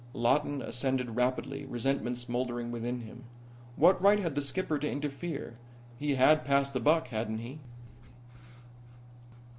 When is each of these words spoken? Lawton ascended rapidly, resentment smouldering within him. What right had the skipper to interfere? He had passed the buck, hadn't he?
Lawton 0.15 0.63
ascended 0.63 1.15
rapidly, 1.15 1.63
resentment 1.63 2.17
smouldering 2.17 2.71
within 2.71 3.01
him. 3.01 3.25
What 3.75 4.01
right 4.01 4.17
had 4.17 4.33
the 4.33 4.41
skipper 4.41 4.79
to 4.79 4.89
interfere? 4.91 5.59
He 5.99 6.15
had 6.15 6.43
passed 6.43 6.73
the 6.73 6.79
buck, 6.79 7.09
hadn't 7.09 7.37
he? 7.37 7.59